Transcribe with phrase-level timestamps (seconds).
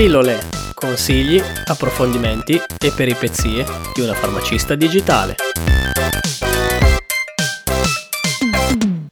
[0.00, 0.38] Pillole,
[0.72, 5.36] consigli, approfondimenti e peripezie di una farmacista digitale.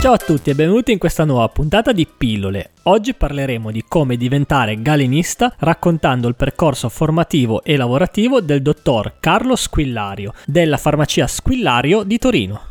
[0.00, 2.70] Ciao a tutti e benvenuti in questa nuova puntata di Pillole.
[2.84, 9.56] Oggi parleremo di come diventare galenista raccontando il percorso formativo e lavorativo del dottor Carlo
[9.56, 12.69] Squillario della farmacia Squillario di Torino.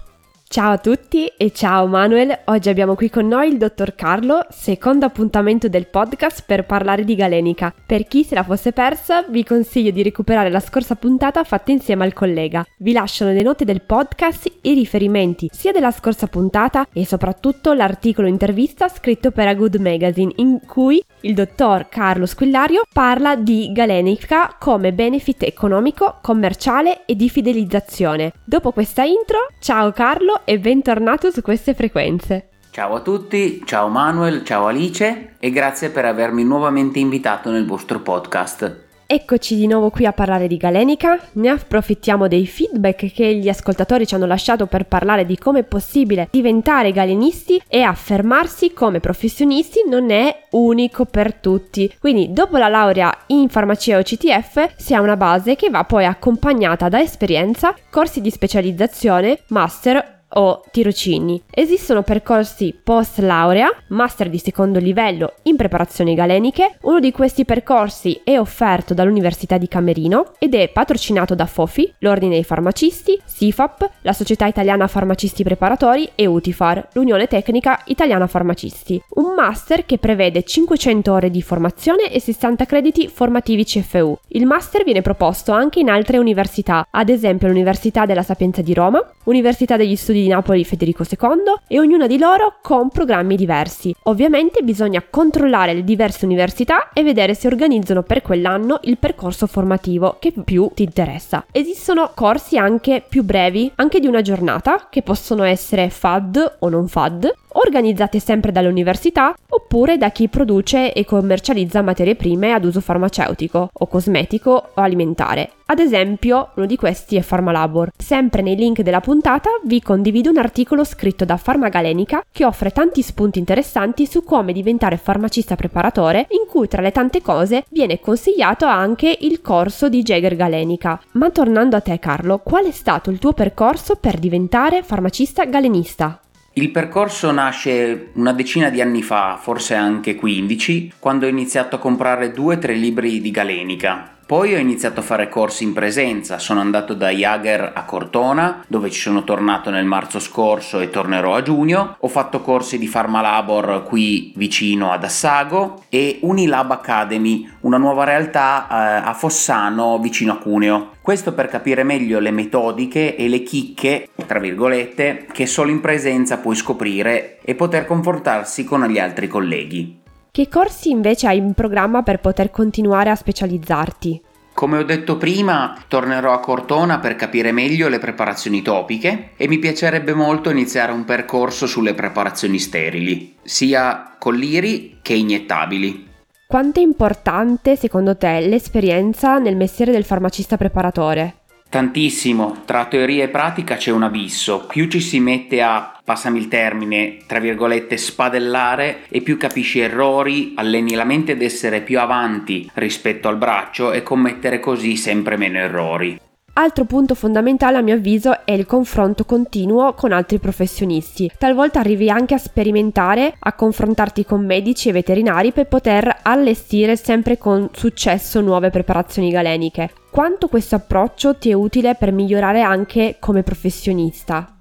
[0.52, 5.06] Ciao a tutti e ciao Manuel, oggi abbiamo qui con noi il dottor Carlo, secondo
[5.06, 7.72] appuntamento del podcast per parlare di galenica.
[7.86, 12.04] Per chi se la fosse persa, vi consiglio di recuperare la scorsa puntata fatta insieme
[12.04, 12.66] al collega.
[12.80, 18.28] Vi lascio nelle note del podcast i riferimenti sia della scorsa puntata e soprattutto l'articolo
[18.28, 24.56] intervista scritto per A Good Magazine in cui il dottor Carlo Squillario parla di galenica
[24.58, 28.34] come benefit economico, commerciale e di fidelizzazione.
[28.44, 32.50] Dopo questa intro, ciao Carlo e bentornato su queste frequenze.
[32.72, 38.00] Ciao a tutti, ciao Manuel, ciao Alice e grazie per avermi nuovamente invitato nel vostro
[38.00, 38.88] podcast.
[39.12, 44.06] Eccoci di nuovo qui a parlare di Galenica, ne approfittiamo dei feedback che gli ascoltatori
[44.06, 49.80] ci hanno lasciato per parlare di come è possibile diventare galenisti e affermarsi come professionisti
[49.90, 51.92] non è unico per tutti.
[52.00, 56.06] Quindi dopo la laurea in farmacia o CTF si ha una base che va poi
[56.06, 61.42] accompagnata da esperienza, corsi di specializzazione, master o tirocini.
[61.50, 66.78] Esistono percorsi post laurea, master di secondo livello in preparazioni galeniche.
[66.82, 72.34] Uno di questi percorsi è offerto dall'Università di Camerino ed è patrocinato da FOFI, l'Ordine
[72.34, 79.02] dei Farmacisti, SIFAP, la Società Italiana Farmacisti Preparatori e UTIFAR, l'Unione Tecnica Italiana Farmacisti.
[79.16, 84.18] Un master che prevede 500 ore di formazione e 60 crediti formativi CFU.
[84.28, 89.04] Il master viene proposto anche in altre università, ad esempio l'Università della Sapienza di Roma,
[89.26, 93.94] Università degli Studi di Napoli Federico II e ognuna di loro con programmi diversi.
[94.04, 100.18] Ovviamente bisogna controllare le diverse università e vedere se organizzano per quell'anno il percorso formativo
[100.20, 101.46] che più ti interessa.
[101.52, 106.88] Esistono corsi anche più brevi, anche di una giornata, che possono essere FAD o non
[106.88, 113.70] FAD, organizzate sempre dall'università oppure da chi produce e commercializza materie prime ad uso farmaceutico
[113.72, 115.52] o cosmetico o alimentare.
[115.72, 117.92] Ad esempio, uno di questi è Pharmalabor.
[117.96, 123.04] Sempre nei link della puntata vi condivido un articolo scritto da Farmagalenica che offre tanti
[123.04, 128.66] spunti interessanti su come diventare farmacista preparatore, in cui tra le tante cose viene consigliato
[128.66, 131.00] anche il corso di Jäger Galenica.
[131.12, 136.20] Ma tornando a te Carlo, qual è stato il tuo percorso per diventare farmacista galenista?
[136.60, 141.80] Il percorso nasce una decina di anni fa, forse anche 15, quando ho iniziato a
[141.80, 144.19] comprare due o tre libri di Galenica.
[144.30, 148.92] Poi ho iniziato a fare corsi in presenza, sono andato da Jager a Cortona, dove
[148.92, 151.96] ci sono tornato nel marzo scorso e tornerò a giugno.
[151.98, 158.68] Ho fatto corsi di Pharmalabor qui vicino ad Assago e Unilab Academy, una nuova realtà
[158.70, 160.92] eh, a Fossano vicino a Cuneo.
[161.02, 166.38] Questo per capire meglio le metodiche e le chicche, tra virgolette, che solo in presenza
[166.38, 170.00] puoi scoprire e poter confrontarsi con gli altri colleghi.
[170.32, 174.22] Che corsi invece hai in programma per poter continuare a specializzarti?
[174.54, 179.58] Come ho detto prima, tornerò a Cortona per capire meglio le preparazioni topiche e mi
[179.58, 186.08] piacerebbe molto iniziare un percorso sulle preparazioni sterili, sia colliri che iniettabili.
[186.46, 191.39] Quanto è importante secondo te l'esperienza nel mestiere del farmacista preparatore?
[191.70, 196.48] Tantissimo, tra teoria e pratica c'è un abisso, più ci si mette a, passami il
[196.48, 202.68] termine, tra virgolette, spadellare e più capisci errori, alleni la mente ad essere più avanti
[202.74, 206.20] rispetto al braccio e commettere così sempre meno errori.
[206.60, 211.32] Altro punto fondamentale a mio avviso è il confronto continuo con altri professionisti.
[211.38, 217.38] Talvolta arrivi anche a sperimentare, a confrontarti con medici e veterinari per poter allestire sempre
[217.38, 219.92] con successo nuove preparazioni galeniche.
[220.12, 224.59] Quanto questo approccio ti è utile per migliorare anche come professionista?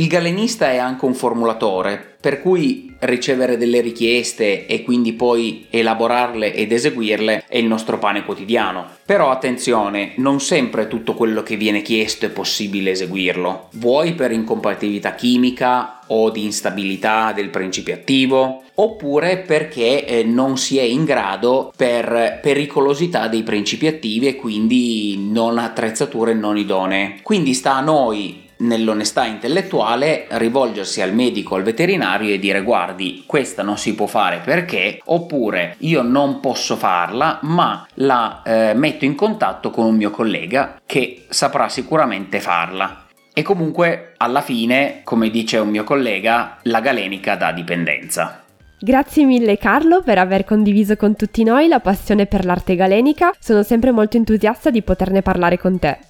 [0.00, 6.54] Il galenista è anche un formulatore, per cui ricevere delle richieste e quindi poi elaborarle
[6.54, 8.86] ed eseguirle è il nostro pane quotidiano.
[9.04, 15.16] Però attenzione, non sempre tutto quello che viene chiesto è possibile eseguirlo, vuoi per incompatibilità
[15.16, 21.72] chimica o di instabilità del principio attivo, oppure perché eh, non si è in grado
[21.76, 27.18] per pericolosità dei principi attivi e quindi non attrezzature non idonee.
[27.22, 33.62] Quindi sta a noi nell'onestà intellettuale rivolgersi al medico, al veterinario e dire guardi questa
[33.62, 39.14] non si può fare perché oppure io non posso farla ma la eh, metto in
[39.14, 43.04] contatto con un mio collega che saprà sicuramente farla.
[43.32, 48.42] E comunque alla fine, come dice un mio collega, la galenica dà dipendenza.
[48.80, 53.62] Grazie mille Carlo per aver condiviso con tutti noi la passione per l'arte galenica, sono
[53.62, 56.07] sempre molto entusiasta di poterne parlare con te.